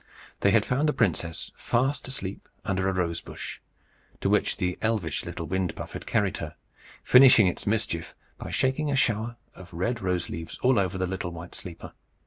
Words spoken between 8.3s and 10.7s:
by shaking a shower of red rose leaves